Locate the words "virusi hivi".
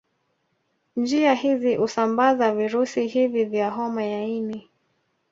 2.55-3.45